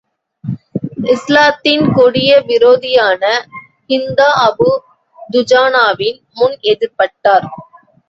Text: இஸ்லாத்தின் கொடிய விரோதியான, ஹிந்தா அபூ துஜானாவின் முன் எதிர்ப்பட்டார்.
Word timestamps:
இஸ்லாத்தின் 1.05 1.85
கொடிய 1.93 2.39
விரோதியான, 2.47 3.23
ஹிந்தா 3.89 4.29
அபூ 4.47 4.69
துஜானாவின் 5.29 6.21
முன் 6.33 6.57
எதிர்ப்பட்டார். 6.67 7.47